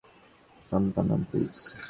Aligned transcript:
Santhanam, 0.71 1.21
please. 1.31 1.55